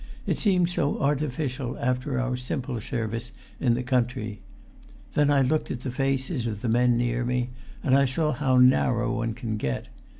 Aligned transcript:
It 0.25 0.39
seemed 0.39 0.67
so 0.71 0.99
artificial 0.99 1.77
after 1.77 2.19
our 2.19 2.35
simple 2.35 2.79
service 2.81 3.31
in 3.59 3.75
the 3.75 3.83
country. 3.83 4.41
Then 5.13 5.29
I 5.29 5.43
looked 5.43 5.69
at 5.69 5.81
the 5.81 5.91
faces 5.91 6.47
of 6.47 6.61
the 6.61 6.69
men 6.69 6.97
near 6.97 7.23
me, 7.23 7.51
and 7.83 7.95
I 7.95 8.05
saw 8.05 8.31
how 8.31 8.57
narrow 8.57 9.13
one 9.17 9.35
can 9.35 9.57
get. 9.57 9.89